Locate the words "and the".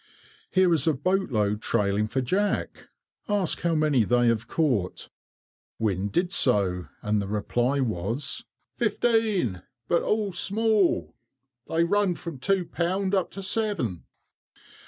7.03-7.27